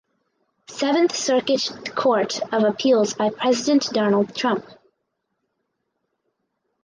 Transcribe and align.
Seventh 0.67 1.15
Circuit 1.15 1.93
Court 1.95 2.39
of 2.51 2.63
Appeals 2.63 3.13
by 3.13 3.29
President 3.29 3.83
Donald 3.93 4.33
Trump. 4.35 4.65